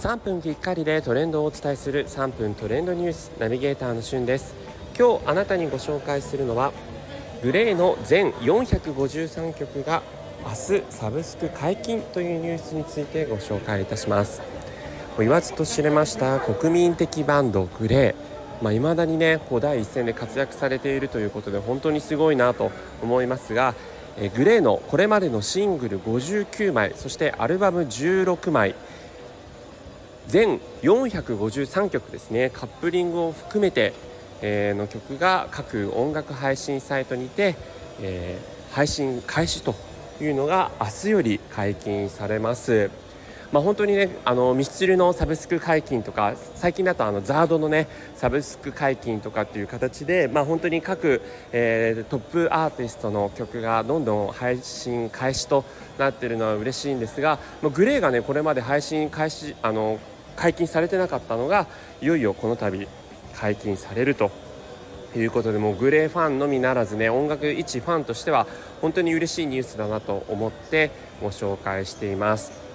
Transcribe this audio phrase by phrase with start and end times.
[0.00, 4.54] 3分きっかりでトレンドをお伝えする3分トレンドニュースナビゲーターのしゅんです。
[4.98, 6.72] 今日あなたにご紹介するのは
[7.42, 10.02] グレーの全453曲が
[10.42, 14.40] 明日サブスク解禁というニュースについてご紹介いたします。
[15.18, 18.64] 言わずと知れました国民的バンドグレー。
[18.64, 22.72] まあ、未だにねこう第一線で活躍されているということで本当にすごいなと
[23.02, 23.74] 思いますが
[24.18, 28.74] えグレーのこれまでのシングル59枚そしてアルバム16枚
[30.26, 33.92] 全453曲ですねカップリングを含めて、
[34.42, 37.56] えー、の曲が各音楽配信サイトにて、
[38.00, 39.74] えー、配信開始と
[40.20, 42.90] いうのが明日より解禁されます。
[43.52, 55.64] まあ、本当にねあのミスチルのサブスク解禁とか最近だとあのザードのねサブスク解禁とかっていう形で、まあ、本当に各、えー、トップアーティストの曲がどんどん配信開始と
[55.98, 59.98] なっているのは嬉しいんですが、まあ、グレーがねこれまで配信開始あの
[60.36, 61.66] 解禁されてなかったのが
[62.00, 62.86] いよいよこの度
[63.34, 64.30] 解禁されると。
[65.16, 68.46] いうことでもうグレーファンのみならずね音楽一ファンとしては
[68.80, 72.69] 本当に嬉しいニュースだなと思ってご紹介しています、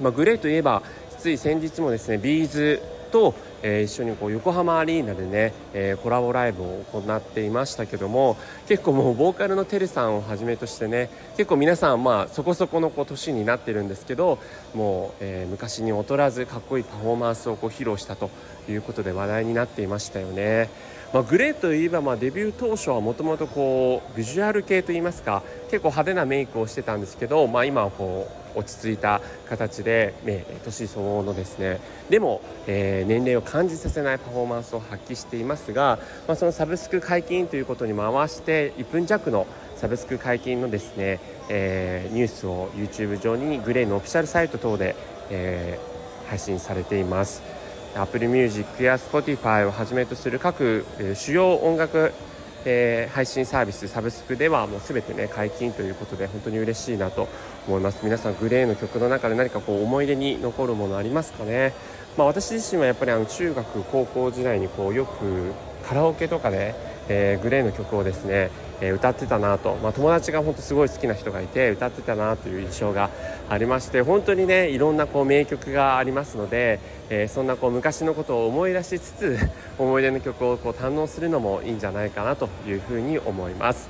[0.00, 0.82] まあ、グレーといえば
[1.18, 8.36] つい先日もですねビーズとえー、一緒にこう横浜アリーナでね、えー、コラボライブを行っていましたけども
[8.68, 14.38] 結構もうボーカルのてるさんをはじめとしてね結構皆さんまあそこそこのこう年になってるんですけど
[14.74, 18.30] もう、えー、昔に劣らずかっこいいパフォーマンスをこう披露したと
[18.68, 20.68] いうことで話題になっていましたよね。
[21.12, 44.96] まあ、グレーといえばまあデビュー当初はもともとこうビジュアル系といいますか結構派手なメイクをしてたんですけど、まあ、今はこう落ち着いた形で、ね、年相応のですねでも、えー、年齢を感じさせないパフォーマンスを発揮していますが、まあ、そのサブスク解禁ということにも合わせて1分弱のサブスク解禁のですね、えー、ニュースを YouTube 上にグレーのオフィシャルサイト等で、
[45.30, 47.42] えー、配信されています。
[47.94, 52.12] Apple Music や Spotify をはじめとする各、えー、主要音楽、
[52.70, 57.26] えー、配信サービスサブスクではもう全てね解禁ということで本当に嬉しいなと
[57.66, 58.00] 思います。
[58.02, 61.72] 皆さんグレーの曲の中で何かこう思い出に残るものありますかね。
[62.18, 65.52] まあ、私自身はやっぱりあの中学高校時代にこうよく
[65.88, 66.74] カラオケとかで、
[67.08, 73.10] えー、グレーの曲をですね、えー、歌ってたなと、まあ、友達が本当すごい好きな人がいて歌ってたなという印象が
[73.48, 76.80] ありまして本当にねいろんなこう名曲がありますので、
[77.10, 79.38] えー、そんなこう昔のことを思い出しつつ
[79.78, 83.88] 思い出の曲をこう堪能するのもいいんじゃないかなというふうに思います。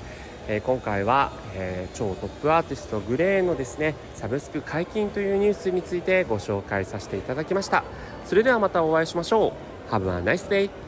[0.50, 7.84] え今回は、え超トップアーティストグレーのですねサブスク解禁というニュースについてご紹介させていただきました。
[8.24, 9.52] それではまたお会いしましょ
[9.90, 9.92] う。
[9.92, 10.87] Have a nice day!